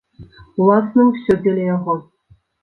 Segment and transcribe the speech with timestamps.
[0.61, 1.93] Уласна, усё дзеля яго.